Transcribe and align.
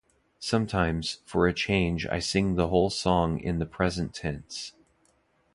Sometimes, 0.39 1.19
for 1.27 1.45
a 1.45 1.53
change 1.53 2.07
I 2.07 2.17
sing 2.17 2.55
the 2.55 2.69
whole 2.69 2.89
song 2.89 3.39
in 3.39 3.59
the 3.59 3.67
present 3.67 4.15
tense. 4.15 4.73